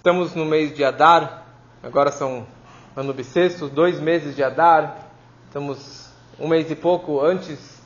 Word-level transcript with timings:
Estamos 0.00 0.34
no 0.34 0.46
mês 0.46 0.74
de 0.74 0.82
Adar, 0.82 1.44
agora 1.82 2.10
são 2.10 2.46
ano 2.96 3.12
bissexto, 3.12 3.68
dois 3.68 4.00
meses 4.00 4.34
de 4.34 4.42
Adar. 4.42 5.10
Estamos 5.46 6.08
um 6.38 6.48
mês 6.48 6.70
e 6.70 6.74
pouco 6.74 7.20
antes 7.20 7.82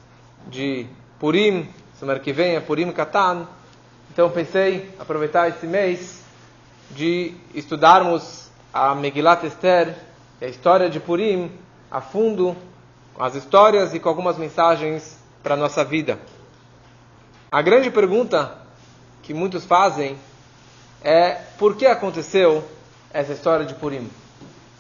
de 0.47 0.87
Purim, 1.19 1.69
semana 1.99 2.21
que 2.21 2.33
vem 2.33 2.55
é 2.55 2.61
Purim 2.61 2.93
Katan. 2.93 3.49
Então 4.13 4.31
pensei 4.31 4.95
aproveitar 4.97 5.49
esse 5.49 5.67
mês 5.67 6.23
de 6.93 7.35
estudarmos 7.53 8.49
a 8.73 8.95
Megillat 8.95 9.43
Esther, 9.45 9.97
a 10.41 10.47
história 10.47 10.89
de 10.89 11.01
Purim, 11.01 11.51
a 11.91 12.01
fundo, 12.01 12.57
com 13.13 13.25
as 13.25 13.35
histórias 13.35 13.93
e 13.93 13.99
com 13.99 14.09
algumas 14.09 14.39
mensagens 14.39 15.19
para 15.43 15.55
a 15.55 15.59
nossa 15.59 15.85
vida. 15.85 16.21
A 17.51 17.61
grande 17.61 17.91
pergunta 17.91 18.57
que 19.21 19.35
muitos 19.35 19.65
fazem 19.65 20.17
é 21.05 21.39
por 21.59 21.77
que 21.77 21.87
aconteceu 21.87 22.65
essa 23.13 23.33
história 23.33 23.67
de 23.67 23.75
Purim? 23.75 24.11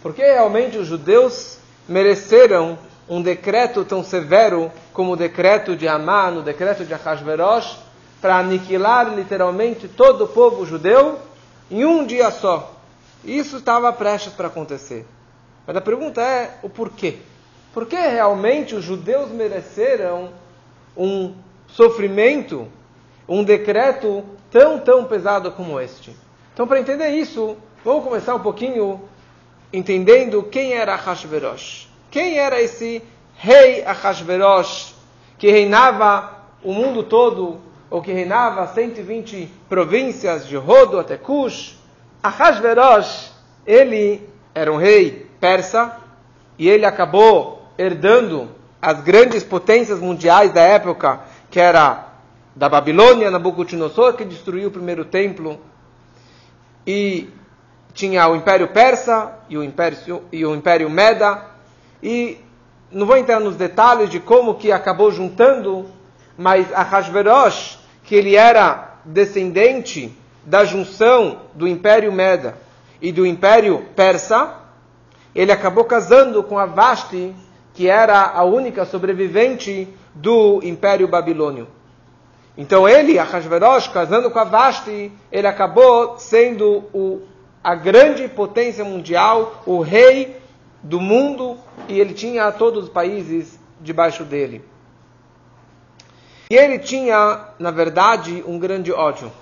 Por 0.02 0.15
que 0.15 0.23
realmente 0.23 0.78
os 0.78 0.87
judeus 0.87 1.59
mereceram 1.87 2.78
um 3.09 3.20
decreto 3.20 3.84
tão 3.84 4.02
severo 4.02 4.73
como 4.92 5.12
o 5.12 5.16
decreto 5.16 5.77
de 5.77 5.87
Amán, 5.87 6.38
o 6.38 6.42
decreto 6.42 6.84
de 6.84 6.95
Ahasverosh, 6.95 7.79
para 8.20 8.38
aniquilar 8.38 9.15
literalmente 9.15 9.87
todo 9.87 10.24
o 10.24 10.29
povo 10.29 10.65
judeu 10.65 11.18
em 11.70 11.84
um 11.84 12.06
dia 12.06 12.30
só? 12.30 12.74
Isso 13.23 13.59
estava 13.59 13.93
prestes 13.93 14.32
para 14.32 14.48
acontecer. 14.48 15.06
Mas 15.66 15.77
a 15.77 15.80
pergunta 15.80 16.23
é 16.23 16.59
o 16.62 16.70
porquê? 16.70 17.18
Por 17.73 17.87
que 17.87 17.96
realmente 17.96 18.74
os 18.74 18.84
judeus 18.84 19.30
mereceram 19.30 20.30
um 20.96 21.34
sofrimento, 21.68 22.68
um 23.28 23.42
decreto 23.42 24.24
tão, 24.51 24.78
tão 24.78 25.05
pesado 25.05 25.51
como 25.52 25.80
este. 25.80 26.15
Então, 26.52 26.66
para 26.66 26.80
entender 26.80 27.09
isso, 27.10 27.56
vamos 27.84 28.05
começar 28.05 28.34
um 28.34 28.41
pouquinho 28.41 29.01
entendendo 29.73 30.42
quem 30.42 30.74
era 30.74 30.95
Ahasverosh. 30.95 31.88
Quem 32.10 32.38
era 32.38 32.60
esse 32.60 33.02
rei 33.37 33.84
Ahasverosh 33.84 34.95
que 35.37 35.51
reinava 35.51 36.30
o 36.62 36.73
mundo 36.73 37.02
todo, 37.02 37.59
ou 37.90 38.01
que 38.01 38.12
reinava 38.12 38.66
120 38.66 39.51
províncias 39.68 40.46
de 40.46 40.56
Rodo 40.56 40.99
até 40.99 41.16
Cush? 41.16 41.77
Ahasverosh, 42.23 43.32
ele 43.66 44.29
era 44.54 44.73
um 44.73 44.77
rei 44.77 45.29
persa 45.40 45.99
e 46.59 46.68
ele 46.68 46.87
acabou 46.87 47.62
herdando 47.77 48.49
as 48.80 49.01
grandes 49.01 49.43
potências 49.43 49.99
mundiais 49.99 50.52
da 50.52 50.60
época, 50.60 51.21
que 51.51 51.59
era 51.59 52.13
da 52.55 52.69
Babilônia, 52.69 53.30
Nabucodonosor, 53.30 54.15
que 54.15 54.24
destruiu 54.24 54.69
o 54.69 54.73
primeiro 54.73 55.05
templo, 55.05 55.60
e 56.87 57.29
tinha 57.93 58.29
o 58.29 58.37
Império 58.37 58.69
Persa 58.69 59.33
e 59.49 59.57
o 59.57 59.65
Império, 59.65 60.23
e 60.30 60.45
o 60.45 60.55
Império 60.55 60.88
Meda, 60.88 61.45
e 62.02 62.38
não 62.91 63.07
vou 63.07 63.16
entrar 63.16 63.41
nos 63.41 63.57
detalhes 63.57 64.09
de 64.09 64.21
como 64.21 64.55
que 64.55 64.71
acabou 64.71 65.11
juntando, 65.11 65.87
mas 66.37 66.72
Ahasverosh, 66.72 67.78
que 68.05 68.15
ele 68.15 68.37
era 68.37 68.99
descendente 69.05 70.16
da 70.44 70.65
junção 70.65 71.41
do 71.55 71.66
Império 71.66 72.12
Meda 72.12 72.56
e 73.00 73.11
do 73.11 73.27
Império 73.27 73.87
Persa, 73.97 74.55
ele 75.34 75.50
acabou 75.50 75.84
casando 75.84 76.43
com 76.43 76.59
a 76.59 76.66
Vashti, 76.66 77.34
que 77.72 77.89
era 77.89 78.31
a 78.31 78.44
única 78.44 78.84
sobrevivente 78.84 79.89
do 80.15 80.61
Império 80.62 81.09
Babilônio. 81.09 81.66
Então 82.56 82.88
ele, 82.88 83.19
Ahasverosh, 83.19 83.88
casando 83.88 84.31
com 84.31 84.38
a 84.38 84.44
Vashti, 84.44 85.10
ele 85.31 85.47
acabou 85.47 86.19
sendo 86.19 86.84
o, 86.93 87.22
a 87.62 87.75
grande 87.75 88.28
potência 88.28 88.84
mundial, 88.84 89.62
o 89.66 89.81
rei 89.81 90.37
do 90.83 91.00
mundo, 91.00 91.59
e 91.88 91.99
ele 91.99 92.15
tinha 92.15 92.53
todos 92.53 92.84
os 92.84 92.91
países 92.91 93.59
debaixo 93.81 94.22
dele. 94.22 94.65
E 96.49 96.55
ele 96.55 96.78
tinha, 96.78 97.49
na 97.59 97.71
verdade, 97.71 98.45
um 98.47 98.59
grande 98.59 98.93
ódio. 98.93 99.33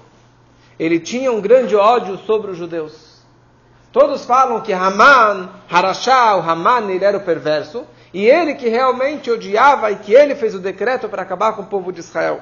Ele 0.78 0.98
tinha 0.98 1.30
um 1.30 1.40
grande 1.40 1.76
ódio 1.76 2.16
sobre 2.18 2.52
os 2.52 2.56
judeus. 2.56 3.20
Todos 3.92 4.24
falam 4.24 4.62
que 4.62 4.72
Haman, 4.72 5.50
Harashá, 5.68 6.34
o 6.36 6.40
Haman, 6.40 6.90
ele 6.90 7.04
era 7.04 7.18
o 7.18 7.24
perverso, 7.24 7.84
e 8.14 8.24
ele 8.24 8.54
que 8.54 8.68
realmente 8.68 9.30
odiava 9.30 9.90
e 9.90 9.96
que 9.96 10.14
ele 10.14 10.34
fez 10.34 10.54
o 10.54 10.58
decreto 10.58 11.08
para 11.08 11.22
acabar 11.22 11.52
com 11.54 11.62
o 11.62 11.66
povo 11.66 11.92
de 11.92 12.00
Israel. 12.00 12.40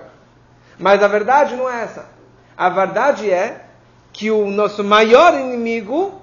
Mas 0.80 1.02
a 1.02 1.08
verdade 1.08 1.54
não 1.54 1.68
é 1.68 1.82
essa. 1.82 2.08
A 2.56 2.70
verdade 2.70 3.30
é 3.30 3.66
que 4.12 4.30
o 4.30 4.50
nosso 4.50 4.82
maior 4.82 5.34
inimigo, 5.34 6.20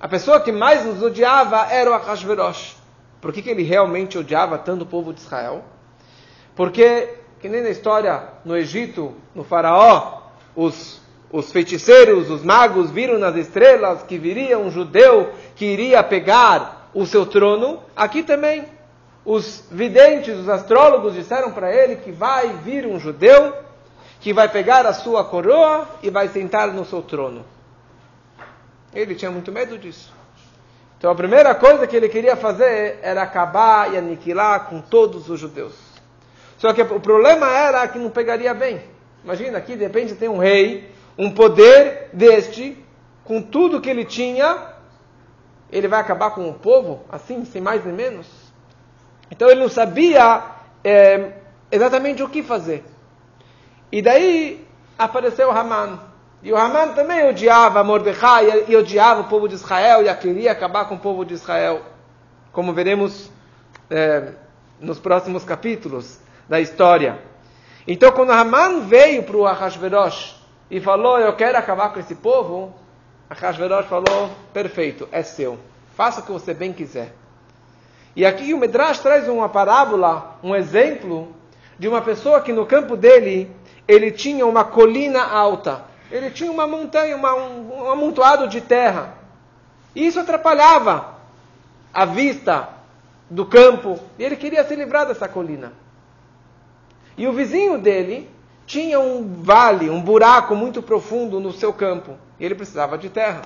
a 0.00 0.08
pessoa 0.08 0.40
que 0.40 0.50
mais 0.50 0.84
nos 0.84 1.00
odiava, 1.00 1.66
era 1.70 1.90
o 1.90 1.94
Ahasverosh. 1.94 2.76
Por 3.20 3.32
que, 3.32 3.40
que 3.40 3.50
ele 3.50 3.62
realmente 3.62 4.18
odiava 4.18 4.58
tanto 4.58 4.82
o 4.82 4.86
povo 4.86 5.12
de 5.12 5.20
Israel? 5.20 5.64
Porque, 6.56 7.18
que 7.40 7.48
nem 7.48 7.62
na 7.62 7.70
história 7.70 8.24
no 8.44 8.56
Egito, 8.56 9.14
no 9.32 9.44
faraó, 9.44 10.22
os, 10.56 11.00
os 11.30 11.52
feiticeiros, 11.52 12.28
os 12.30 12.42
magos 12.42 12.90
viram 12.90 13.18
nas 13.18 13.36
estrelas 13.36 14.02
que 14.02 14.18
viria 14.18 14.58
um 14.58 14.70
judeu 14.70 15.32
que 15.54 15.66
iria 15.66 16.02
pegar 16.02 16.90
o 16.92 17.06
seu 17.06 17.24
trono, 17.24 17.80
aqui 17.94 18.24
também 18.24 18.64
os 19.24 19.64
videntes, 19.70 20.36
os 20.36 20.48
astrólogos 20.48 21.14
disseram 21.14 21.52
para 21.52 21.74
ele 21.74 21.96
que 21.96 22.10
vai 22.10 22.48
vir 22.64 22.86
um 22.86 22.98
judeu 22.98 23.54
que 24.20 24.32
vai 24.32 24.48
pegar 24.48 24.84
a 24.86 24.92
sua 24.92 25.24
coroa 25.24 25.88
e 26.02 26.10
vai 26.10 26.28
sentar 26.28 26.68
no 26.68 26.84
seu 26.84 27.02
trono. 27.02 27.44
Ele 28.92 29.14
tinha 29.14 29.30
muito 29.30 29.50
medo 29.50 29.78
disso. 29.78 30.12
Então 30.98 31.10
a 31.10 31.14
primeira 31.14 31.54
coisa 31.54 31.86
que 31.86 31.96
ele 31.96 32.08
queria 32.08 32.36
fazer 32.36 32.98
era 33.02 33.22
acabar 33.22 33.92
e 33.92 33.96
aniquilar 33.96 34.66
com 34.68 34.80
todos 34.80 35.30
os 35.30 35.40
judeus. 35.40 35.74
Só 36.58 36.74
que 36.74 36.82
o 36.82 37.00
problema 37.00 37.48
era 37.48 37.88
que 37.88 37.98
não 37.98 38.10
pegaria 38.10 38.52
bem. 38.52 38.82
Imagina 39.24 39.56
aqui, 39.56 39.76
de 39.76 39.82
repente 39.84 40.14
tem 40.14 40.28
um 40.28 40.36
rei, 40.36 40.90
um 41.16 41.30
poder 41.30 42.10
deste, 42.12 42.76
com 43.24 43.40
tudo 43.40 43.80
que 43.80 43.88
ele 43.88 44.04
tinha, 44.04 44.74
ele 45.72 45.88
vai 45.88 46.00
acabar 46.00 46.30
com 46.32 46.48
o 46.50 46.54
povo, 46.54 47.02
assim, 47.10 47.46
sem 47.46 47.62
mais 47.62 47.82
nem 47.84 47.94
menos? 47.94 48.49
Então 49.30 49.48
ele 49.48 49.60
não 49.60 49.68
sabia 49.68 50.42
é, 50.82 51.32
exatamente 51.70 52.22
o 52.22 52.28
que 52.28 52.42
fazer. 52.42 52.84
E 53.92 54.02
daí 54.02 54.66
apareceu 54.98 55.50
Haman. 55.50 55.98
E 56.42 56.52
o 56.52 56.56
Haman 56.56 56.94
também 56.94 57.28
odiava 57.28 57.84
Mordecai 57.84 58.64
e 58.66 58.74
odiava 58.74 59.20
o 59.20 59.24
povo 59.24 59.48
de 59.48 59.54
Israel 59.54 60.02
e 60.02 60.14
queria 60.16 60.52
acabar 60.52 60.86
com 60.86 60.94
o 60.94 60.98
povo 60.98 61.24
de 61.24 61.34
Israel. 61.34 61.82
Como 62.50 62.72
veremos 62.72 63.30
é, 63.90 64.32
nos 64.80 64.98
próximos 64.98 65.44
capítulos 65.44 66.18
da 66.48 66.60
história. 66.60 67.18
Então, 67.86 68.10
quando 68.12 68.30
Haman 68.32 68.80
veio 68.80 69.22
para 69.22 69.36
o 69.36 69.46
Ahasverosh 69.46 70.36
e 70.70 70.80
falou: 70.80 71.18
Eu 71.18 71.34
quero 71.34 71.58
acabar 71.58 71.92
com 71.92 72.00
esse 72.00 72.14
povo, 72.14 72.74
Ahasverosh 73.28 73.86
falou: 73.86 74.30
Perfeito, 74.52 75.08
é 75.12 75.22
seu. 75.22 75.58
Faça 75.94 76.20
o 76.20 76.24
que 76.24 76.32
você 76.32 76.54
bem 76.54 76.72
quiser. 76.72 77.14
E 78.20 78.26
aqui 78.26 78.52
o 78.52 78.58
Medrash 78.58 78.98
traz 78.98 79.26
uma 79.28 79.48
parábola, 79.48 80.36
um 80.42 80.54
exemplo 80.54 81.34
de 81.78 81.88
uma 81.88 82.02
pessoa 82.02 82.42
que 82.42 82.52
no 82.52 82.66
campo 82.66 82.94
dele 82.94 83.50
ele 83.88 84.10
tinha 84.10 84.44
uma 84.44 84.62
colina 84.62 85.22
alta. 85.22 85.86
Ele 86.12 86.30
tinha 86.30 86.52
uma 86.52 86.66
montanha, 86.66 87.16
uma, 87.16 87.34
um, 87.34 87.78
um 87.78 87.90
amontoado 87.90 88.46
de 88.46 88.60
terra. 88.60 89.14
E 89.94 90.06
isso 90.06 90.20
atrapalhava 90.20 91.14
a 91.94 92.04
vista 92.04 92.68
do 93.30 93.46
campo. 93.46 93.98
E 94.18 94.22
ele 94.22 94.36
queria 94.36 94.64
se 94.64 94.76
livrar 94.76 95.06
dessa 95.06 95.26
colina. 95.26 95.72
E 97.16 97.26
o 97.26 97.32
vizinho 97.32 97.78
dele 97.78 98.28
tinha 98.66 99.00
um 99.00 99.42
vale, 99.42 99.88
um 99.88 100.02
buraco 100.02 100.54
muito 100.54 100.82
profundo 100.82 101.40
no 101.40 101.54
seu 101.54 101.72
campo. 101.72 102.18
E 102.38 102.44
ele 102.44 102.54
precisava 102.54 102.98
de 102.98 103.08
terra. 103.08 103.40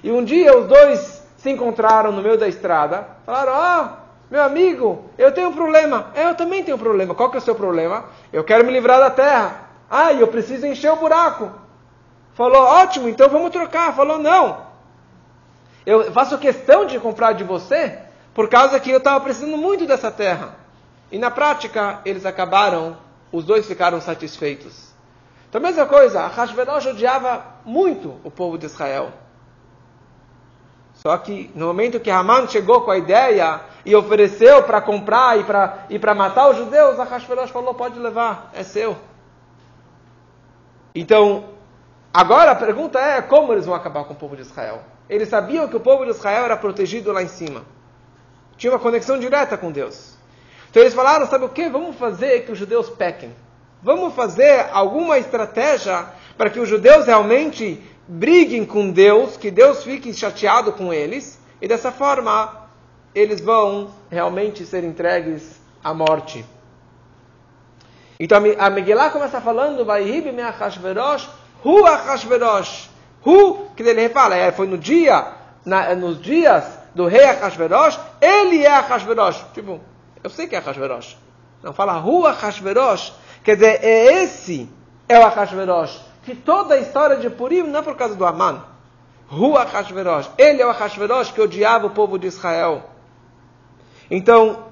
E 0.00 0.12
um 0.12 0.22
dia 0.22 0.56
os 0.56 0.68
dois 0.68 1.25
se 1.46 1.50
encontraram 1.52 2.10
no 2.10 2.20
meio 2.20 2.36
da 2.36 2.48
estrada, 2.48 3.06
falaram: 3.24 3.52
Ah, 3.54 3.98
meu 4.28 4.42
amigo, 4.42 5.04
eu 5.16 5.30
tenho 5.30 5.50
um 5.50 5.52
problema. 5.52 6.10
É, 6.12 6.28
eu 6.28 6.34
também 6.34 6.64
tenho 6.64 6.76
um 6.76 6.80
problema. 6.80 7.14
Qual 7.14 7.30
que 7.30 7.36
é 7.36 7.38
o 7.38 7.42
seu 7.42 7.54
problema? 7.54 8.06
Eu 8.32 8.42
quero 8.42 8.64
me 8.64 8.72
livrar 8.72 8.98
da 8.98 9.10
terra. 9.10 9.68
Ah, 9.88 10.12
eu 10.12 10.26
preciso 10.26 10.66
encher 10.66 10.90
o 10.90 10.96
buraco. 10.96 11.52
Falou: 12.34 12.62
Ótimo, 12.62 13.08
então 13.08 13.28
vamos 13.28 13.50
trocar. 13.50 13.94
Falou: 13.94 14.18
Não. 14.18 14.66
Eu 15.86 16.10
faço 16.12 16.36
questão 16.38 16.84
de 16.84 16.98
comprar 16.98 17.32
de 17.34 17.44
você 17.44 17.96
por 18.34 18.48
causa 18.48 18.80
que 18.80 18.90
eu 18.90 18.98
estava 18.98 19.20
precisando 19.20 19.56
muito 19.56 19.86
dessa 19.86 20.10
terra. 20.10 20.56
E 21.12 21.18
na 21.18 21.30
prática, 21.30 22.00
eles 22.04 22.26
acabaram, 22.26 22.96
os 23.30 23.44
dois 23.44 23.66
ficaram 23.66 24.00
satisfeitos. 24.00 24.90
Então, 25.48 25.60
a 25.60 25.62
mesma 25.62 25.86
coisa, 25.86 26.26
Hashverosh 26.26 26.86
odiava 26.86 27.44
muito 27.64 28.16
o 28.24 28.32
povo 28.32 28.58
de 28.58 28.66
Israel. 28.66 29.12
Só 30.96 31.16
que 31.18 31.50
no 31.54 31.66
momento 31.66 32.00
que 32.00 32.10
Haman 32.10 32.48
chegou 32.48 32.80
com 32.80 32.90
a 32.90 32.98
ideia 32.98 33.60
e 33.84 33.94
ofereceu 33.94 34.62
para 34.64 34.80
comprar 34.80 35.38
e 35.88 35.98
para 35.98 36.14
matar 36.14 36.50
os 36.50 36.56
judeus, 36.56 36.98
Ahasverosh 36.98 37.50
falou: 37.50 37.74
pode 37.74 37.98
levar, 37.98 38.50
é 38.54 38.62
seu. 38.62 38.96
Então, 40.94 41.56
Agora 42.16 42.52
a 42.52 42.54
pergunta 42.54 42.98
é 42.98 43.20
como 43.20 43.52
eles 43.52 43.66
vão 43.66 43.74
acabar 43.74 44.04
com 44.04 44.14
o 44.14 44.16
povo 44.16 44.34
de 44.34 44.40
Israel? 44.40 44.80
Eles 45.06 45.28
sabiam 45.28 45.68
que 45.68 45.76
o 45.76 45.80
povo 45.80 46.02
de 46.02 46.12
Israel 46.12 46.46
era 46.46 46.56
protegido 46.56 47.12
lá 47.12 47.22
em 47.22 47.28
cima. 47.28 47.62
Tinha 48.56 48.72
uma 48.72 48.78
conexão 48.78 49.18
direta 49.18 49.58
com 49.58 49.70
Deus. 49.70 50.16
Então 50.70 50.82
eles 50.82 50.94
falaram, 50.94 51.26
sabe 51.26 51.44
o 51.44 51.50
que? 51.50 51.68
Vamos 51.68 51.94
fazer 51.96 52.46
que 52.46 52.52
os 52.52 52.56
judeus 52.56 52.88
pequem. 52.88 53.36
Vamos 53.82 54.14
fazer 54.14 54.66
alguma 54.72 55.18
estratégia 55.18 56.06
para 56.38 56.48
que 56.48 56.58
os 56.58 56.66
judeus 56.66 57.04
realmente 57.04 57.84
briguem 58.08 58.64
com 58.64 58.90
Deus, 58.90 59.36
que 59.36 59.50
Deus 59.50 59.82
fique 59.82 60.12
chateado 60.14 60.72
com 60.72 60.92
eles, 60.92 61.40
e 61.60 61.66
dessa 61.66 61.90
forma 61.90 62.66
eles 63.14 63.40
vão 63.40 63.90
realmente 64.10 64.64
ser 64.66 64.84
entregues 64.84 65.60
à 65.82 65.94
morte. 65.94 66.44
Então 68.18 68.38
a 68.58 68.70
Megillah 68.70 69.10
começa 69.10 69.40
falando, 69.40 69.84
vai 69.84 70.04
me 70.04 70.42
Achashverosh, 70.42 71.28
Hu 71.64 71.84
Achashverosh. 71.84 72.90
Hu, 73.24 73.70
que 73.74 73.82
ele 73.82 74.08
fala, 74.08 74.36
é, 74.36 74.52
foi 74.52 74.66
no 74.66 74.78
dia, 74.78 75.32
na, 75.64 75.94
nos 75.94 76.20
dias 76.20 76.78
do 76.94 77.06
rei 77.06 77.24
Achashverosh, 77.24 77.98
ele 78.20 78.64
é 78.64 78.72
Achashverosh. 78.72 79.44
Tipo, 79.52 79.80
eu 80.22 80.30
sei 80.30 80.46
que 80.46 80.54
é 80.54 80.58
Achashverosh. 80.58 81.16
Não 81.62 81.72
fala 81.72 81.98
Hu 82.00 82.26
Achashverosh. 82.26 83.12
Quer 83.42 83.56
dizer, 83.56 83.84
é 83.84 84.22
esse 84.22 84.68
é 85.08 85.18
o 85.18 85.26
Achashverosh. 85.26 86.00
Que 86.26 86.34
toda 86.34 86.74
a 86.74 86.78
história 86.78 87.16
de 87.16 87.30
Purim 87.30 87.62
não 87.62 87.78
é 87.78 87.82
por 87.82 87.96
causa 87.96 88.16
do 88.16 88.26
Aman. 88.26 88.62
Hu 89.30 89.56
Achashverosh. 89.56 90.28
Ele 90.36 90.60
é 90.60 90.66
o 90.66 90.70
Achashverosh 90.70 91.30
que 91.30 91.40
odiava 91.40 91.86
o 91.86 91.90
povo 91.90 92.18
de 92.18 92.26
Israel. 92.26 92.82
Então, 94.10 94.64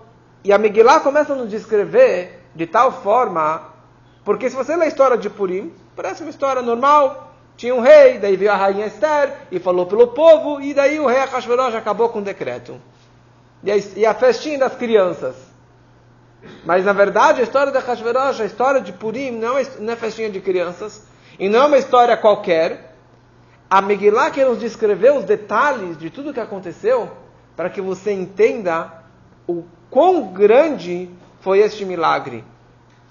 e 0.42 0.52
a 0.52 0.58
Megillah 0.58 0.98
começa 0.98 1.32
a 1.32 1.36
nos 1.36 1.48
descrever 1.48 2.40
de 2.56 2.66
tal 2.66 2.90
forma, 2.90 3.62
porque 4.24 4.50
se 4.50 4.56
você 4.56 4.74
lê 4.74 4.86
a 4.86 4.88
história 4.88 5.16
de 5.16 5.30
Purim, 5.30 5.72
parece 5.94 6.22
uma 6.22 6.30
história 6.30 6.60
normal. 6.60 7.32
Tinha 7.56 7.72
um 7.72 7.80
rei, 7.80 8.18
daí 8.18 8.36
veio 8.36 8.50
a 8.50 8.56
rainha 8.56 8.86
Esther 8.86 9.32
e 9.52 9.60
falou 9.60 9.86
pelo 9.86 10.08
povo, 10.08 10.60
e 10.60 10.74
daí 10.74 10.98
o 10.98 11.06
rei 11.06 11.20
Achashverosh 11.20 11.76
acabou 11.76 12.08
com 12.08 12.18
o 12.18 12.22
decreto. 12.22 12.80
E 13.62 14.04
a, 14.04 14.12
festinha 14.12 14.58
das 14.58 14.74
crianças. 14.74 15.36
Mas 16.64 16.84
na 16.84 16.92
verdade 16.92 17.40
a 17.40 17.44
história 17.44 17.70
de 17.70 17.78
Achashverosh, 17.78 18.40
a 18.40 18.44
história 18.44 18.80
de 18.80 18.92
Purim, 18.92 19.30
não 19.30 19.56
é, 19.56 19.64
não 19.78 19.92
é 19.92 19.96
festinha 19.96 20.28
de 20.28 20.40
crianças, 20.40 21.06
e 21.38 21.48
não 21.48 21.62
é 21.62 21.66
uma 21.66 21.78
história 21.78 22.16
qualquer. 22.16 22.96
A 23.68 23.80
Megillah 23.80 24.30
quer 24.30 24.46
nos 24.46 24.60
descrever 24.60 25.12
os 25.12 25.24
detalhes 25.24 25.98
de 25.98 26.10
tudo 26.10 26.30
o 26.30 26.34
que 26.34 26.40
aconteceu, 26.40 27.10
para 27.56 27.70
que 27.70 27.80
você 27.80 28.12
entenda 28.12 28.92
o 29.46 29.64
quão 29.90 30.32
grande 30.32 31.10
foi 31.40 31.58
este 31.60 31.84
milagre. 31.84 32.44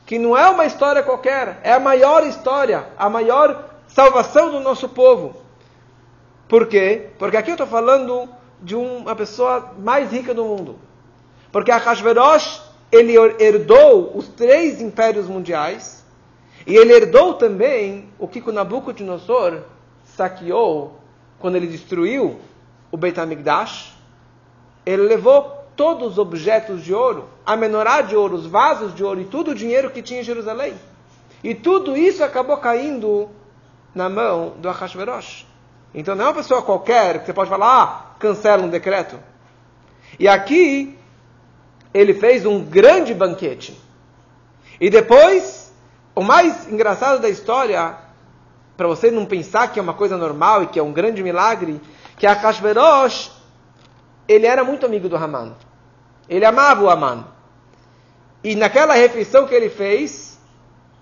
Que 0.05 0.19
não 0.19 0.37
é 0.37 0.49
uma 0.49 0.65
história 0.65 1.03
qualquer, 1.03 1.59
é 1.63 1.73
a 1.73 1.79
maior 1.79 2.25
história, 2.25 2.87
a 2.97 3.09
maior 3.09 3.69
salvação 3.87 4.51
do 4.51 4.59
nosso 4.59 4.89
povo. 4.89 5.35
Por 6.47 6.67
quê? 6.67 7.09
Porque 7.17 7.37
aqui 7.37 7.51
eu 7.51 7.55
estou 7.55 7.67
falando 7.67 8.29
de 8.61 8.75
uma 8.75 9.15
pessoa 9.15 9.73
mais 9.79 10.11
rica 10.11 10.33
do 10.33 10.45
mundo. 10.45 10.77
Porque 11.51 11.71
Ahasverosh, 11.71 12.61
ele 12.91 13.15
herdou 13.39 14.11
os 14.15 14.27
três 14.27 14.81
impérios 14.81 15.27
mundiais, 15.27 16.02
e 16.65 16.75
ele 16.75 16.93
herdou 16.93 17.33
também 17.33 18.09
o 18.17 18.27
que 18.27 18.39
o 18.39 18.51
Nabucodonosor 18.51 19.61
saqueou 20.05 20.99
quando 21.39 21.55
ele 21.55 21.67
destruiu 21.67 22.39
o 22.91 22.97
Beit 22.97 23.19
HaMikdash. 23.19 23.93
Ele 24.85 25.03
levou 25.03 25.63
todos 25.75 26.13
os 26.13 26.17
objetos 26.17 26.83
de 26.83 26.93
ouro, 26.93 27.27
a 27.45 27.55
menorá 27.55 28.01
de 28.01 28.15
ouro, 28.15 28.35
os 28.35 28.45
vasos 28.45 28.93
de 28.93 29.03
ouro 29.03 29.21
e 29.21 29.25
todo 29.25 29.51
o 29.51 29.55
dinheiro 29.55 29.89
que 29.89 30.01
tinha 30.01 30.21
em 30.21 30.23
Jerusalém. 30.23 30.73
E 31.43 31.53
tudo 31.53 31.97
isso 31.97 32.23
acabou 32.23 32.57
caindo 32.57 33.29
na 33.93 34.07
mão 34.09 34.53
do 34.57 34.69
Ahashverosh. 34.69 35.45
Então 35.93 36.15
não 36.15 36.25
é 36.25 36.27
uma 36.29 36.33
pessoa 36.33 36.61
qualquer 36.61 37.19
que 37.19 37.25
você 37.25 37.33
pode 37.33 37.49
falar, 37.49 37.83
ah, 37.83 38.15
cancela 38.17 38.63
um 38.63 38.69
decreto. 38.69 39.19
E 40.17 40.27
aqui 40.27 40.97
ele 41.93 42.13
fez 42.13 42.45
um 42.45 42.63
grande 42.63 43.13
banquete. 43.13 43.79
E 44.79 44.89
depois, 44.89 45.62
o 46.15 46.21
mais 46.21 46.67
engraçado 46.67 47.21
da 47.21 47.29
história, 47.29 47.95
para 48.77 48.87
você 48.87 49.09
não 49.09 49.25
pensar 49.25 49.71
que 49.71 49.79
é 49.79 49.81
uma 49.81 49.93
coisa 49.93 50.17
normal 50.17 50.63
e 50.63 50.67
que 50.67 50.79
é 50.79 50.83
um 50.83 50.93
grande 50.93 51.23
milagre, 51.23 51.81
que 52.17 52.27
Ahashverosh 52.27 53.31
ele 54.27 54.45
era 54.45 54.63
muito 54.63 54.85
amigo 54.85 55.09
do 55.09 55.17
Haman. 55.17 55.53
Ele 56.29 56.45
amava 56.45 56.83
o 56.83 56.89
Haman. 56.89 57.25
E 58.43 58.55
naquela 58.55 58.93
refeição 58.93 59.45
que 59.45 59.53
ele 59.53 59.69
fez, 59.69 60.39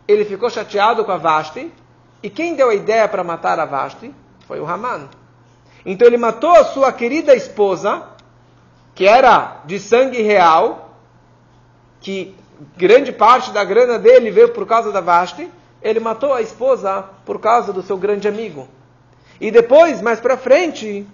ele 0.07 0.25
ficou 0.25 0.49
chateado 0.49 1.05
com 1.05 1.11
a 1.11 1.17
Vashti. 1.17 1.71
E 2.23 2.29
quem 2.29 2.55
deu 2.55 2.69
a 2.69 2.75
ideia 2.75 3.07
para 3.07 3.23
matar 3.23 3.59
a 3.59 3.65
Vashti 3.65 4.13
foi 4.47 4.59
o 4.59 4.67
Haman. 4.67 5.07
Então 5.85 6.07
ele 6.07 6.17
matou 6.17 6.51
a 6.51 6.63
sua 6.63 6.91
querida 6.91 7.35
esposa, 7.35 8.03
que 8.93 9.07
era 9.07 9.61
de 9.65 9.79
sangue 9.79 10.21
real, 10.21 10.90
que 12.01 12.35
grande 12.75 13.11
parte 13.11 13.51
da 13.51 13.63
grana 13.63 13.97
dele 13.97 14.31
veio 14.31 14.49
por 14.49 14.65
causa 14.65 14.91
da 14.91 14.99
Vashti. 14.99 15.49
Ele 15.81 15.99
matou 15.99 16.33
a 16.33 16.41
esposa 16.41 17.05
por 17.25 17.39
causa 17.39 17.71
do 17.71 17.81
seu 17.81 17.97
grande 17.97 18.27
amigo. 18.27 18.67
E 19.39 19.49
depois, 19.49 20.01
mais 20.01 20.19
para 20.19 20.37
frente, 20.37 21.07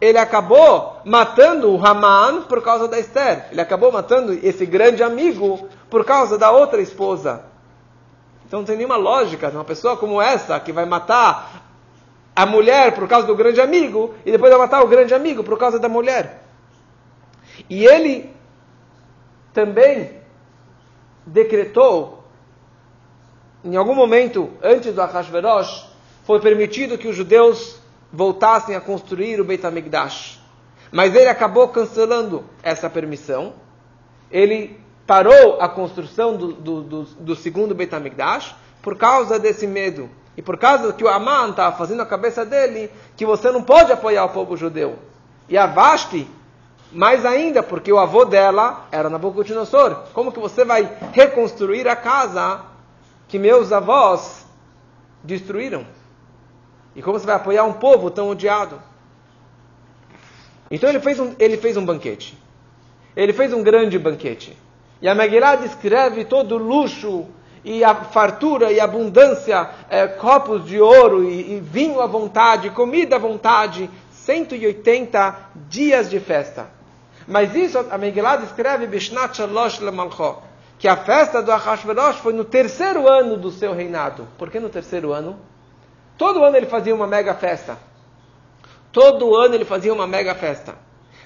ele 0.00 0.18
acabou 0.18 1.00
matando 1.04 1.70
o 1.70 1.86
Haman 1.86 2.42
por 2.42 2.60
causa 2.60 2.88
da 2.88 2.98
Esther. 2.98 3.46
Ele 3.52 3.60
acabou 3.60 3.92
matando 3.92 4.32
esse 4.32 4.66
grande 4.66 5.02
amigo 5.02 5.68
por 5.88 6.04
causa 6.04 6.36
da 6.36 6.50
outra 6.50 6.80
esposa. 6.80 7.44
Então 8.44 8.60
não 8.60 8.66
tem 8.66 8.76
nenhuma 8.76 8.96
lógica 8.96 9.48
uma 9.48 9.64
pessoa 9.64 9.96
como 9.96 10.20
essa 10.20 10.58
que 10.58 10.72
vai 10.72 10.84
matar 10.84 11.62
a 12.34 12.44
mulher 12.44 12.94
por 12.94 13.06
causa 13.06 13.26
do 13.26 13.36
grande 13.36 13.60
amigo 13.60 14.14
e 14.26 14.32
depois 14.32 14.50
vai 14.50 14.60
matar 14.60 14.82
o 14.82 14.88
grande 14.88 15.14
amigo 15.14 15.44
por 15.44 15.56
causa 15.56 15.78
da 15.78 15.88
mulher. 15.88 16.42
E 17.70 17.86
ele 17.86 18.28
também 19.52 20.22
decretou, 21.26 22.24
em 23.64 23.76
algum 23.76 23.94
momento 23.94 24.50
antes 24.62 24.92
do 24.92 25.00
Ahasverosh, 25.00 25.86
foi 26.24 26.40
permitido 26.40 26.98
que 26.98 27.08
os 27.08 27.16
judeus 27.16 27.80
voltassem 28.12 28.76
a 28.76 28.80
construir 28.80 29.40
o 29.40 29.44
Beit 29.44 29.64
HaMikdash. 29.64 30.40
Mas 30.90 31.14
ele 31.14 31.28
acabou 31.28 31.68
cancelando 31.68 32.44
essa 32.62 32.90
permissão. 32.90 33.54
Ele 34.30 34.78
parou 35.06 35.60
a 35.60 35.68
construção 35.68 36.36
do, 36.36 36.52
do, 36.52 36.82
do, 36.82 37.02
do 37.02 37.36
segundo 37.36 37.74
Beit 37.74 37.94
HaMikdash 37.94 38.54
por 38.82 38.96
causa 38.96 39.38
desse 39.38 39.66
medo. 39.66 40.10
E 40.36 40.42
por 40.42 40.56
causa 40.58 40.92
que 40.92 41.04
o 41.04 41.08
Aman 41.08 41.50
estava 41.50 41.76
fazendo 41.76 42.02
a 42.02 42.06
cabeça 42.06 42.44
dele 42.44 42.90
que 43.16 43.24
você 43.24 43.50
não 43.50 43.62
pode 43.62 43.92
apoiar 43.92 44.24
o 44.24 44.30
povo 44.30 44.56
judeu. 44.56 44.98
E 45.48 45.56
a 45.56 45.66
Vashti, 45.66 46.28
mais 46.92 47.24
ainda, 47.24 47.62
porque 47.62 47.92
o 47.92 47.98
avô 47.98 48.24
dela 48.24 48.86
era 48.92 49.08
Nabucodonosor. 49.08 50.04
Como 50.12 50.30
que 50.30 50.38
você 50.38 50.64
vai 50.64 50.90
reconstruir 51.12 51.88
a 51.88 51.96
casa 51.96 52.60
que 53.28 53.38
meus 53.38 53.72
avós 53.72 54.46
destruíram? 55.24 55.86
E 56.94 57.02
como 57.02 57.18
você 57.18 57.26
vai 57.26 57.36
apoiar 57.36 57.64
um 57.64 57.72
povo 57.72 58.10
tão 58.10 58.28
odiado? 58.28 58.78
Então 60.70 60.88
ele 60.88 61.00
fez 61.00 61.18
um, 61.18 61.34
ele 61.38 61.56
fez 61.56 61.76
um 61.76 61.84
banquete. 61.84 62.38
Ele 63.16 63.32
fez 63.32 63.52
um 63.52 63.62
grande 63.62 63.98
banquete. 63.98 64.56
E 65.00 65.08
a 65.08 65.14
Megillah 65.14 65.56
descreve 65.56 66.24
todo 66.24 66.56
o 66.56 66.58
luxo 66.58 67.26
e 67.64 67.82
a 67.84 67.94
fartura 67.94 68.72
e 68.72 68.80
abundância, 68.80 69.70
é, 69.88 70.06
copos 70.06 70.64
de 70.66 70.80
ouro 70.80 71.24
e, 71.24 71.56
e, 71.56 71.60
vinho 71.60 72.00
à 72.00 72.06
vontade, 72.06 72.70
comida 72.70 73.16
à 73.16 73.18
vontade, 73.18 73.88
180 74.10 75.36
dias 75.68 76.10
de 76.10 76.20
festa. 76.20 76.81
Mas 77.26 77.54
isso 77.54 77.78
a 77.78 77.98
Megillah 77.98 78.36
descreve 78.36 78.86
Bishnat 78.86 79.36
Shalosh 79.36 79.80
que 80.78 80.88
a 80.88 80.96
festa 80.96 81.40
do 81.40 81.52
Ahashverosh 81.52 82.16
foi 82.16 82.32
no 82.32 82.44
terceiro 82.44 83.06
ano 83.08 83.36
do 83.36 83.52
seu 83.52 83.72
reinado. 83.72 84.26
Por 84.36 84.50
que 84.50 84.58
no 84.58 84.68
terceiro 84.68 85.12
ano? 85.12 85.38
Todo 86.18 86.42
ano 86.42 86.56
ele 86.56 86.66
fazia 86.66 86.92
uma 86.92 87.06
mega 87.06 87.34
festa. 87.34 87.78
Todo 88.90 89.36
ano 89.36 89.54
ele 89.54 89.64
fazia 89.64 89.92
uma 89.94 90.08
mega 90.08 90.34
festa. 90.34 90.74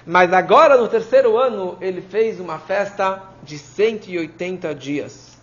Mas 0.05 0.31
agora, 0.31 0.77
no 0.77 0.87
terceiro 0.87 1.37
ano, 1.37 1.75
ele 1.81 2.01
fez 2.01 2.39
uma 2.39 2.59
festa 2.59 3.23
de 3.41 3.57
180 3.57 4.75
dias. 4.75 5.37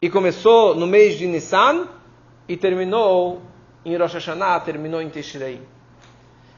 E 0.00 0.08
começou 0.08 0.74
no 0.74 0.86
mês 0.86 1.18
de 1.18 1.26
Nissan 1.26 1.86
e 2.48 2.56
terminou 2.56 3.42
em 3.84 3.96
Rosh 3.96 4.14
Hashanah, 4.14 4.60
terminou 4.60 5.02
em 5.02 5.10
Tishrei. 5.10 5.60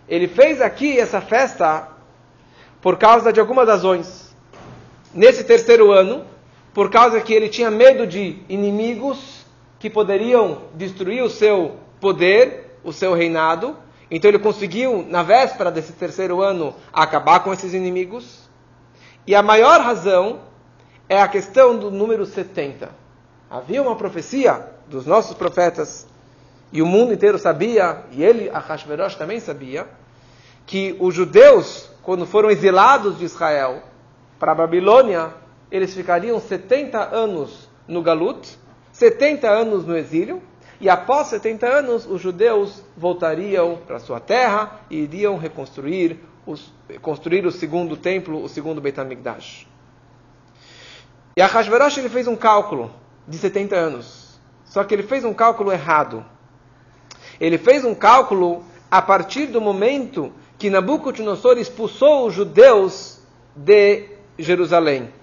Ele 0.08 0.28
fez 0.28 0.60
aqui 0.60 0.98
essa 0.98 1.20
festa 1.20 1.97
por 2.80 2.96
causa 2.96 3.32
de 3.32 3.40
algumas 3.40 3.68
razões. 3.68 4.34
Nesse 5.12 5.44
terceiro 5.44 5.90
ano, 5.92 6.24
por 6.72 6.90
causa 6.90 7.20
que 7.20 7.32
ele 7.32 7.48
tinha 7.48 7.70
medo 7.70 8.06
de 8.06 8.38
inimigos 8.48 9.44
que 9.78 9.88
poderiam 9.88 10.62
destruir 10.74 11.22
o 11.22 11.30
seu 11.30 11.76
poder, 12.00 12.78
o 12.84 12.92
seu 12.92 13.14
reinado. 13.14 13.76
Então 14.10 14.30
ele 14.30 14.38
conseguiu, 14.38 15.04
na 15.08 15.22
véspera 15.22 15.70
desse 15.70 15.92
terceiro 15.92 16.42
ano, 16.42 16.74
acabar 16.92 17.40
com 17.40 17.52
esses 17.52 17.74
inimigos. 17.74 18.48
E 19.26 19.34
a 19.34 19.42
maior 19.42 19.80
razão 19.80 20.40
é 21.08 21.20
a 21.20 21.28
questão 21.28 21.76
do 21.76 21.90
número 21.90 22.24
70. 22.24 22.90
Havia 23.50 23.82
uma 23.82 23.96
profecia 23.96 24.66
dos 24.88 25.06
nossos 25.06 25.36
profetas 25.36 26.06
e 26.72 26.82
o 26.82 26.86
mundo 26.86 27.12
inteiro 27.12 27.38
sabia, 27.38 28.04
e 28.12 28.22
ele, 28.22 28.50
Ahashverosh, 28.50 29.14
também 29.14 29.40
sabia, 29.40 29.86
que 30.66 30.94
os 31.00 31.14
judeus, 31.14 31.90
quando 32.08 32.24
foram 32.24 32.50
exilados 32.50 33.18
de 33.18 33.26
Israel 33.26 33.82
para 34.40 34.52
a 34.52 34.54
Babilônia, 34.54 35.34
eles 35.70 35.92
ficariam 35.92 36.40
70 36.40 37.14
anos 37.14 37.68
no 37.86 38.00
Galut, 38.00 38.58
70 38.92 39.46
anos 39.46 39.84
no 39.84 39.94
exílio, 39.94 40.42
e 40.80 40.88
após 40.88 41.26
70 41.26 41.66
anos, 41.66 42.06
os 42.06 42.18
judeus 42.18 42.82
voltariam 42.96 43.76
para 43.86 43.98
sua 43.98 44.20
terra 44.20 44.80
e 44.88 45.00
iriam 45.00 45.36
reconstruir 45.36 46.18
os, 46.46 46.72
construir 47.02 47.44
o 47.44 47.52
segundo 47.52 47.94
templo, 47.94 48.42
o 48.42 48.48
segundo 48.48 48.80
Beit 48.80 48.98
HaMikdash. 48.98 49.68
E 51.36 51.42
Ahasverosh 51.42 51.98
ele 51.98 52.08
fez 52.08 52.26
um 52.26 52.36
cálculo 52.36 52.90
de 53.26 53.36
70 53.36 53.76
anos. 53.76 54.40
Só 54.64 54.82
que 54.82 54.94
ele 54.94 55.02
fez 55.02 55.26
um 55.26 55.34
cálculo 55.34 55.70
errado. 55.70 56.24
Ele 57.38 57.58
fez 57.58 57.84
um 57.84 57.94
cálculo 57.94 58.64
a 58.90 59.02
partir 59.02 59.48
do 59.48 59.60
momento 59.60 60.32
que 60.58 60.68
Nabucodonosor 60.68 61.56
expulsou 61.58 62.26
os 62.26 62.34
judeus 62.34 63.20
de 63.54 64.08
Jerusalém. 64.36 65.14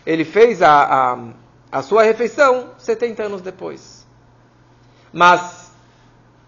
ele 0.05 0.25
fez 0.25 0.61
a, 0.63 0.83
a, 0.83 1.19
a 1.71 1.81
sua 1.83 2.01
refeição 2.01 2.71
70 2.79 3.21
anos 3.23 3.41
depois. 3.41 4.03
Mas 5.13 5.71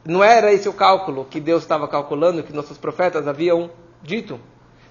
não 0.04 0.24
era 0.24 0.51
esse 0.51 0.68
o 0.68 0.74
cálculo 0.74 1.25
que 1.25 1.39
Deus 1.39 1.62
estava 1.62 1.88
calculando, 1.88 2.42
que 2.42 2.51
nossos 2.51 2.80
profetas 2.80 3.27
haviam 3.27 3.70
dito. 4.01 4.39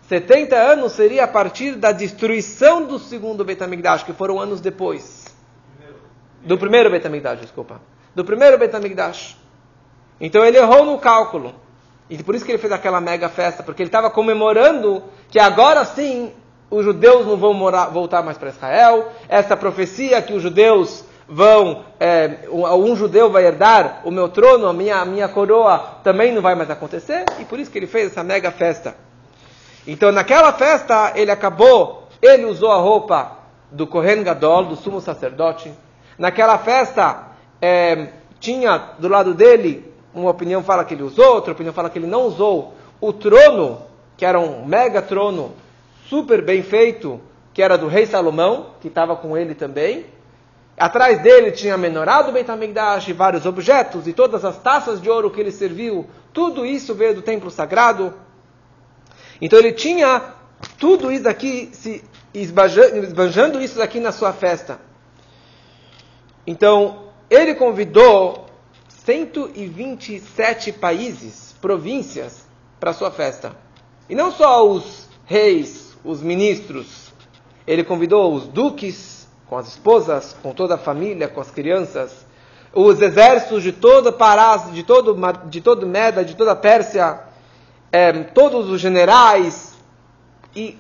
70 0.09 0.55
anos 0.55 0.93
seria 0.93 1.25
a 1.25 1.29
partir 1.29 1.75
da 1.75 1.91
destruição 1.91 2.87
do 2.87 2.99
segundo 2.99 3.45
Betamigdash, 3.45 4.05
que 4.05 4.13
foram 4.13 4.39
anos 4.39 4.61
depois. 4.61 5.27
Do 6.43 6.57
primeiro 6.57 6.89
Betamigdash, 6.91 7.41
desculpa. 7.41 7.81
Do 8.15 8.25
primeiro 8.25 8.57
Betamigdash. 8.57 9.37
Então 10.21 10.45
ele 10.45 10.59
errou 10.59 10.85
no 10.85 10.99
cálculo. 10.99 11.55
E 12.09 12.23
por 12.23 12.37
isso 12.37 12.45
que 12.45 12.53
ele 12.53 12.59
fez 12.59 12.73
aquela 12.73 13.01
mega 13.01 13.29
festa, 13.29 13.65
porque 13.65 13.83
ele 13.83 13.89
estava 13.89 14.09
comemorando 14.09 15.03
que 15.29 15.41
agora 15.41 15.85
sim 15.85 16.33
os 16.71 16.85
judeus 16.85 17.27
não 17.27 17.37
vão 17.37 17.53
morar, 17.53 17.87
voltar 17.87 18.23
mais 18.23 18.39
para 18.39 18.51
Israel. 18.51 19.11
Essa 19.29 19.57
profecia 19.57 20.23
que 20.23 20.33
os 20.33 20.41
judeus 20.41 21.05
vão, 21.29 21.85
é, 21.99 22.49
um, 22.49 22.95
judeu 22.95 23.29
vai 23.29 23.45
herdar 23.45 24.03
o 24.05 24.13
meu 24.13 24.29
trono, 24.29 24.69
a 24.69 24.73
minha, 24.73 24.99
a 24.99 25.05
minha 25.05 25.29
coroa, 25.29 25.79
também 26.05 26.33
não 26.33 26.41
vai 26.41 26.55
mais 26.55 26.71
acontecer. 26.71 27.25
E 27.41 27.45
por 27.45 27.59
isso 27.59 27.73
que 27.73 27.79
ele 27.79 27.89
fez 27.89 28.13
essa 28.13 28.23
mega 28.23 28.53
festa. 28.53 29.06
Então 29.87 30.11
naquela 30.11 30.53
festa 30.53 31.13
ele 31.15 31.31
acabou, 31.31 32.09
ele 32.21 32.45
usou 32.45 32.73
a 32.73 32.79
roupa 32.79 33.39
do 33.71 33.87
Kohen 33.87 34.23
Gadol, 34.23 34.65
do 34.65 34.77
sumo 34.77 35.01
sacerdote. 35.01 35.73
Naquela 36.19 36.59
festa 36.59 37.29
é, 37.61 38.09
tinha 38.41 38.79
do 38.99 39.09
lado 39.09 39.35
dele 39.35 39.93
uma 40.15 40.31
opinião 40.31 40.63
fala 40.63 40.85
que 40.85 40.95
ele 40.95 41.03
usou, 41.03 41.35
outra 41.35 41.53
opinião 41.53 41.75
fala 41.75 41.91
que 41.91 41.99
ele 41.99 42.07
não 42.07 42.23
usou. 42.23 42.75
O 43.01 43.13
trono, 43.13 43.83
que 44.17 44.25
era 44.25 44.41
um 44.41 44.65
mega 44.65 45.03
trono, 45.03 45.53
super 46.09 46.43
bem 46.43 46.63
feito, 46.63 47.21
que 47.53 47.61
era 47.61 47.77
do 47.77 47.87
rei 47.87 48.07
Salomão, 48.07 48.69
que 48.81 48.89
estava 48.89 49.15
com 49.15 49.37
ele 49.37 49.55
também. 49.55 50.07
Atrás 50.79 51.23
dele 51.23 51.53
tinha 51.53 51.75
a 51.75 51.79
menorá 51.79 52.23
do 52.23 52.33
Beit 52.33 52.51
HaMikdash, 52.51 53.13
vários 53.13 53.47
objetos, 53.47 54.07
e 54.07 54.13
todas 54.13 54.45
as 54.45 54.59
taças 54.59 55.01
de 55.01 55.09
ouro 55.09 55.31
que 55.31 55.41
ele 55.41 55.51
serviu, 55.51 56.07
tudo 56.33 56.67
isso 56.67 56.95
veio 56.95 57.15
do 57.15 57.23
templo 57.23 57.51
sagrado. 57.51 58.13
Então 59.41 59.59
ele 59.59 59.73
tinha 59.73 60.35
tudo 60.79 61.13
isso 61.13 61.29
aqui, 61.29 61.71
se 61.73 62.03
esbanjando 62.35 63.61
isso 63.61 63.79
daqui 63.79 64.01
na 64.01 64.13
sua 64.13 64.33
festa. 64.33 64.79
Então, 66.47 67.07
ele 67.29 67.55
convidou 67.55 68.47
127 68.89 70.73
países, 70.73 71.55
províncias, 71.61 72.47
para 72.79 72.93
sua 72.93 73.11
festa. 73.11 73.57
E 74.09 74.15
não 74.15 74.31
só 74.31 74.69
os 74.69 75.09
reis, 75.25 75.97
os 76.05 76.21
ministros. 76.21 77.13
Ele 77.67 77.83
convidou 77.83 78.33
os 78.35 78.47
duques, 78.47 79.27
com 79.47 79.57
as 79.57 79.69
esposas, 79.69 80.37
com 80.43 80.53
toda 80.53 80.75
a 80.75 80.79
família, 80.79 81.29
com 81.29 81.41
as 81.41 81.51
crianças, 81.51 82.27
os 82.73 83.01
exércitos 83.01 83.63
de 83.63 83.73
todo 83.73 84.13
Parás, 84.13 84.73
de 84.73 84.83
todo, 84.83 85.17
de 85.49 85.61
todo 85.61 85.87
Meda, 85.87 86.25
de 86.25 86.35
toda 86.37 86.53
a 86.53 86.57
Pérsia, 86.57 87.21
é, 87.97 88.13
todos 88.13 88.69
os 88.69 88.79
generais 88.79 89.75
e 90.55 90.79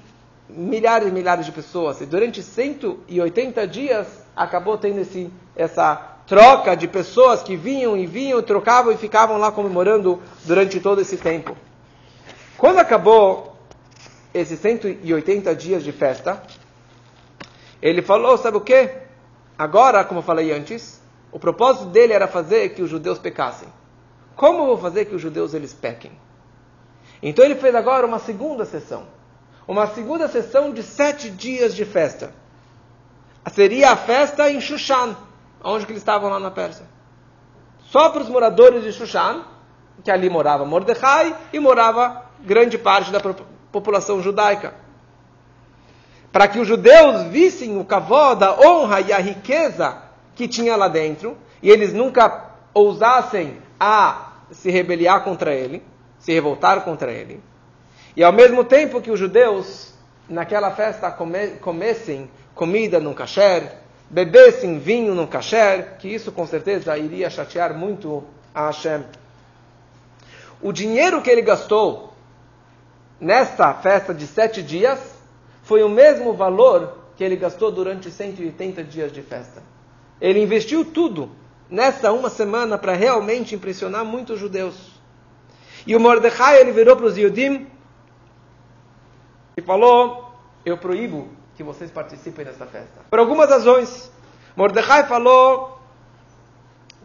milhares 0.50 1.08
e 1.08 1.10
milhares 1.10 1.46
de 1.46 1.52
pessoas. 1.52 1.98
E 2.02 2.04
durante 2.04 2.42
180 2.42 3.66
dias 3.66 4.06
acabou 4.36 4.76
tendo 4.76 5.00
esse, 5.00 5.32
essa 5.56 5.96
troca 6.26 6.76
de 6.76 6.86
pessoas 6.86 7.42
que 7.42 7.56
vinham 7.56 7.96
e 7.96 8.06
vinham, 8.06 8.42
trocavam 8.42 8.92
e 8.92 8.98
ficavam 8.98 9.38
lá 9.38 9.50
comemorando 9.50 10.22
durante 10.44 10.78
todo 10.78 11.00
esse 11.00 11.16
tempo. 11.16 11.56
Quando 12.58 12.80
acabou 12.80 13.56
esses 14.34 14.60
180 14.60 15.54
dias 15.56 15.82
de 15.82 15.92
festa, 15.92 16.42
ele 17.80 18.02
falou, 18.02 18.36
sabe 18.36 18.58
o 18.58 18.60
que? 18.60 18.90
Agora, 19.56 20.04
como 20.04 20.20
eu 20.20 20.22
falei 20.22 20.52
antes, 20.52 21.00
o 21.32 21.38
propósito 21.38 21.86
dele 21.86 22.12
era 22.12 22.28
fazer 22.28 22.74
que 22.74 22.82
os 22.82 22.90
judeus 22.90 23.18
pecassem. 23.18 23.68
Como 24.34 24.64
eu 24.64 24.66
vou 24.66 24.76
fazer 24.76 25.06
que 25.06 25.14
os 25.14 25.22
judeus 25.22 25.54
eles 25.54 25.72
pequem? 25.72 26.12
Então 27.22 27.44
ele 27.44 27.54
fez 27.54 27.74
agora 27.74 28.06
uma 28.06 28.18
segunda 28.18 28.64
sessão. 28.64 29.04
Uma 29.66 29.86
segunda 29.88 30.28
sessão 30.28 30.72
de 30.72 30.82
sete 30.82 31.30
dias 31.30 31.74
de 31.74 31.84
festa. 31.84 32.32
Seria 33.52 33.92
a 33.92 33.96
festa 33.96 34.50
em 34.50 34.60
Shushan, 34.60 35.16
Onde 35.62 35.84
que 35.84 35.92
eles 35.92 36.02
estavam 36.02 36.30
lá 36.30 36.38
na 36.38 36.50
Pérsia? 36.50 36.86
Só 37.80 38.10
para 38.10 38.22
os 38.22 38.28
moradores 38.28 38.84
de 38.84 38.92
Shushan, 38.92 39.42
que 40.04 40.10
ali 40.10 40.30
morava 40.30 40.64
Mordecai 40.64 41.34
e 41.52 41.58
morava 41.58 42.24
grande 42.40 42.78
parte 42.78 43.10
da 43.10 43.20
população 43.72 44.22
judaica. 44.22 44.74
Para 46.30 46.46
que 46.46 46.60
os 46.60 46.68
judeus 46.68 47.24
vissem 47.24 47.80
o 47.80 47.84
kavod, 47.84 48.44
a 48.44 48.60
honra 48.60 49.00
e 49.00 49.12
a 49.12 49.18
riqueza 49.18 50.02
que 50.36 50.46
tinha 50.46 50.76
lá 50.76 50.86
dentro, 50.86 51.36
e 51.60 51.70
eles 51.70 51.92
nunca 51.92 52.50
ousassem 52.74 53.60
a 53.80 54.32
se 54.52 54.70
rebeliar 54.70 55.24
contra 55.24 55.52
ele, 55.52 55.82
se 56.26 56.32
revoltar 56.32 56.82
contra 56.82 57.12
ele. 57.12 57.40
E 58.16 58.24
ao 58.24 58.32
mesmo 58.32 58.64
tempo 58.64 59.00
que 59.00 59.12
os 59.12 59.20
judeus, 59.20 59.94
naquela 60.28 60.72
festa, 60.72 61.08
come, 61.08 61.50
comessem 61.60 62.28
comida 62.52 62.98
num 62.98 63.14
kasher, 63.14 63.70
bebessem 64.10 64.80
vinho 64.80 65.14
no 65.14 65.28
kasher, 65.28 65.98
que 65.98 66.08
isso 66.08 66.32
com 66.32 66.44
certeza 66.44 66.98
iria 66.98 67.30
chatear 67.30 67.78
muito 67.78 68.24
a 68.52 68.66
Hashem. 68.66 69.04
O 70.60 70.72
dinheiro 70.72 71.22
que 71.22 71.30
ele 71.30 71.42
gastou 71.42 72.12
nesta 73.20 73.72
festa 73.74 74.12
de 74.12 74.26
sete 74.26 74.64
dias 74.64 74.98
foi 75.62 75.84
o 75.84 75.88
mesmo 75.88 76.32
valor 76.32 76.98
que 77.16 77.22
ele 77.22 77.36
gastou 77.36 77.70
durante 77.70 78.10
180 78.10 78.82
dias 78.82 79.12
de 79.12 79.22
festa. 79.22 79.62
Ele 80.20 80.42
investiu 80.42 80.84
tudo 80.84 81.30
nessa 81.70 82.10
uma 82.10 82.28
semana 82.28 82.76
para 82.76 82.94
realmente 82.94 83.54
impressionar 83.54 84.04
muitos 84.04 84.40
judeus. 84.40 84.95
E 85.86 85.94
o 85.94 86.00
Mordecai 86.00 86.60
ele 86.60 86.72
virou 86.72 86.96
para 86.96 87.06
os 87.06 87.16
Yudim 87.16 87.66
e 89.56 89.62
falou: 89.62 90.32
Eu 90.64 90.76
proíbo 90.76 91.28
que 91.56 91.62
vocês 91.62 91.90
participem 91.90 92.44
desta 92.44 92.66
festa. 92.66 93.02
Por 93.08 93.18
algumas 93.18 93.48
razões. 93.48 94.10
Mordecai 94.56 95.06
falou, 95.06 95.78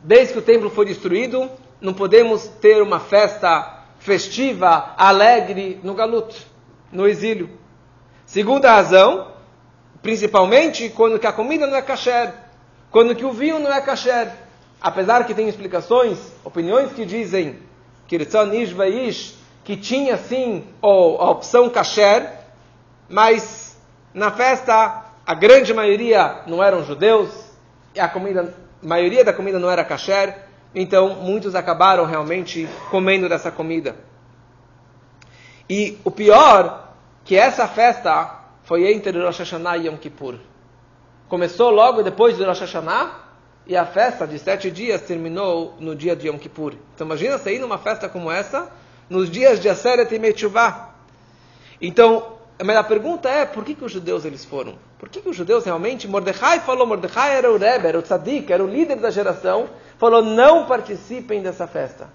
desde 0.02 0.34
que 0.34 0.40
o 0.40 0.42
templo 0.42 0.70
foi 0.70 0.86
destruído, 0.86 1.50
não 1.82 1.94
podemos 1.94 2.48
ter 2.48 2.82
uma 2.82 3.00
festa 3.00 3.84
festiva, 4.00 4.94
alegre 4.98 5.80
no 5.84 5.94
galuto, 5.94 6.36
no 6.92 7.06
exílio. 7.06 7.50
Segunda 8.26 8.72
razão, 8.72 9.34
principalmente 10.02 10.90
quando 10.90 11.20
que 11.20 11.28
a 11.28 11.34
comida 11.34 11.68
não 11.68 11.76
é 11.76 11.82
kasher, 11.82 12.34
quando 12.90 13.16
que 13.16 13.26
o 13.26 13.34
vinho 13.34 13.60
não 13.60 13.72
é 13.72 13.82
kasher. 13.82 14.32
Apesar 14.82 15.26
que 15.26 15.34
tem 15.34 15.50
explicações, 15.50 16.18
opiniões 16.44 16.94
que 16.94 17.06
dizem 17.06 17.60
que 18.12 19.32
que 19.64 19.78
tinha 19.78 20.18
sim 20.18 20.68
a 20.82 21.30
opção 21.30 21.70
kasher, 21.70 22.30
mas 23.08 23.80
na 24.14 24.32
festa, 24.32 25.06
a 25.26 25.34
grande 25.34 25.74
maioria 25.74 26.42
não 26.46 26.62
eram 26.62 26.84
judeus, 26.84 27.30
e 27.96 28.00
a 28.00 28.10
comida, 28.10 28.54
a 28.84 28.86
maioria 28.86 29.24
da 29.24 29.32
comida 29.32 29.60
não 29.60 29.70
era 29.70 29.86
kasher, 29.86 30.36
então 30.76 31.16
muitos 31.22 31.56
acabaram 31.56 32.06
realmente 32.06 32.68
comendo 32.90 33.30
dessa 33.30 33.50
comida. 33.50 33.96
E 35.70 35.98
o 36.04 36.12
pior, 36.12 36.94
que 37.24 37.38
essa 37.38 37.66
festa 37.68 38.40
foi 38.64 38.92
entre 38.92 39.18
Rosh 39.24 39.40
Hashanah 39.40 39.78
e 39.78 39.88
Yom 39.88 39.96
Kippur. 39.96 40.36
Começou 41.30 41.70
logo 41.70 42.04
depois 42.04 42.36
de 42.36 42.44
Rosh 42.44 42.60
Hashanah, 42.60 43.31
e 43.66 43.76
a 43.76 43.86
festa 43.86 44.26
de 44.26 44.40
sete 44.40 44.72
dias 44.72 45.02
terminou 45.02 45.76
no 45.80 45.96
dia 45.96 46.16
de 46.16 46.28
Yom 46.28 46.38
Kippur. 46.38 46.74
Então 46.96 47.06
imagina 47.06 47.38
você 47.38 47.56
ir 47.56 47.60
numa 47.60 47.78
festa 47.78 48.10
como 48.10 48.32
essa, 48.32 48.72
nos 49.10 49.30
dias 49.30 49.60
de 49.60 49.70
Aseret 49.70 50.14
e 50.14 50.20
Metchuvah. 50.20 50.90
Então, 51.80 52.38
mas 52.64 52.78
a 52.78 52.84
pergunta 52.84 53.30
é, 53.30 53.46
por 53.46 53.64
que, 53.64 53.76
que 53.76 53.84
os 53.84 53.92
judeus 53.92 54.26
eles 54.26 54.46
foram? 54.46 54.76
Por 55.00 55.10
que, 55.10 55.22
que 55.22 55.30
os 55.30 55.36
judeus 55.36 55.66
realmente, 55.66 56.08
Mordecai 56.08 56.60
falou, 56.60 56.86
Mordecai 56.86 57.36
era 57.36 57.52
o 57.52 57.58
Rebbe, 57.58 57.88
era 57.88 57.98
o 57.98 58.02
Tzadik, 58.02 58.52
era 58.52 58.64
o 58.64 58.68
líder 58.68 58.98
da 58.98 59.10
geração, 59.10 59.68
falou, 59.98 60.24
não 60.24 60.66
participem 60.66 61.42
dessa 61.42 61.66
festa. 61.66 62.10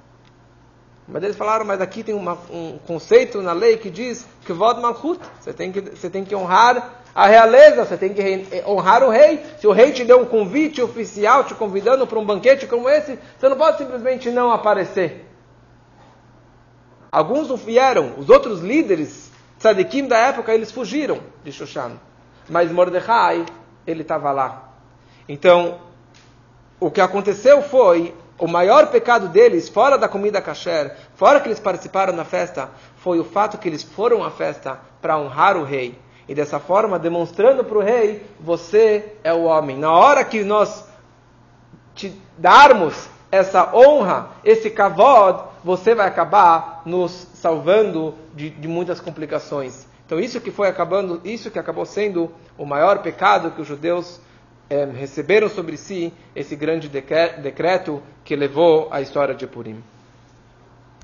Mas 1.08 1.22
eles 1.22 1.36
falaram, 1.36 1.64
mas 1.64 1.80
aqui 1.80 2.02
tem 2.02 2.14
uma, 2.14 2.36
um 2.50 2.78
conceito 2.78 3.40
na 3.40 3.52
lei 3.52 3.76
que 3.76 3.90
diz 3.90 4.26
que 4.44 4.52
vod 4.52 4.80
malchut, 4.80 5.20
você 5.40 5.52
tem 5.52 5.70
que, 5.70 5.80
você 5.80 6.10
tem 6.10 6.24
que 6.24 6.34
honrar 6.34 7.02
a 7.16 7.26
realeza, 7.26 7.82
você 7.82 7.96
tem 7.96 8.12
que 8.12 8.62
honrar 8.66 9.02
o 9.02 9.08
rei. 9.08 9.42
Se 9.58 9.66
o 9.66 9.72
rei 9.72 9.90
te 9.90 10.04
deu 10.04 10.20
um 10.20 10.26
convite 10.26 10.82
oficial, 10.82 11.44
te 11.44 11.54
convidando 11.54 12.06
para 12.06 12.18
um 12.18 12.26
banquete 12.26 12.66
como 12.66 12.90
esse, 12.90 13.18
você 13.38 13.48
não 13.48 13.56
pode 13.56 13.78
simplesmente 13.78 14.30
não 14.30 14.52
aparecer. 14.52 15.26
Alguns 17.10 17.48
não 17.48 17.56
vieram, 17.56 18.12
os 18.18 18.28
outros 18.28 18.60
líderes, 18.60 19.32
tzadikim 19.58 20.06
da 20.06 20.18
época, 20.18 20.52
eles 20.52 20.70
fugiram 20.70 21.20
de 21.42 21.50
Shushan. 21.50 21.92
Mas 22.50 22.70
Mordecai, 22.70 23.46
ele 23.86 24.02
estava 24.02 24.30
lá. 24.30 24.74
Então, 25.26 25.78
o 26.78 26.90
que 26.90 27.00
aconteceu 27.00 27.62
foi 27.62 28.14
o 28.38 28.46
maior 28.46 28.88
pecado 28.88 29.28
deles, 29.28 29.70
fora 29.70 29.96
da 29.96 30.06
comida 30.06 30.42
kasher, 30.42 30.94
fora 31.14 31.40
que 31.40 31.48
eles 31.48 31.60
participaram 31.60 32.12
na 32.12 32.26
festa, 32.26 32.68
foi 32.98 33.18
o 33.18 33.24
fato 33.24 33.56
que 33.56 33.70
eles 33.70 33.82
foram 33.82 34.22
à 34.22 34.30
festa 34.30 34.78
para 35.00 35.18
honrar 35.18 35.56
o 35.56 35.64
rei. 35.64 35.98
E 36.28 36.34
dessa 36.34 36.58
forma, 36.58 36.98
demonstrando 36.98 37.64
para 37.64 37.78
o 37.78 37.82
rei, 37.82 38.26
você 38.40 39.12
é 39.22 39.32
o 39.32 39.44
homem. 39.44 39.78
Na 39.78 39.92
hora 39.92 40.24
que 40.24 40.42
nós 40.42 40.84
te 41.94 42.12
darmos 42.36 43.08
essa 43.30 43.74
honra, 43.74 44.30
esse 44.44 44.70
kavod, 44.70 45.44
você 45.62 45.94
vai 45.94 46.06
acabar 46.06 46.82
nos 46.84 47.28
salvando 47.34 48.14
de, 48.34 48.50
de 48.50 48.68
muitas 48.68 49.00
complicações. 49.00 49.86
Então 50.04 50.20
isso 50.20 50.40
que 50.40 50.50
foi 50.50 50.68
acabando, 50.68 51.20
isso 51.24 51.50
que 51.50 51.58
acabou 51.58 51.84
sendo 51.84 52.30
o 52.56 52.64
maior 52.64 53.02
pecado 53.02 53.50
que 53.50 53.60
os 53.60 53.66
judeus 53.66 54.20
é, 54.70 54.84
receberam 54.84 55.48
sobre 55.48 55.76
si 55.76 56.12
esse 56.34 56.54
grande 56.54 56.88
decreto 56.88 58.02
que 58.24 58.36
levou 58.36 58.88
à 58.90 59.00
história 59.00 59.34
de 59.34 59.46
Purim. 59.46 59.82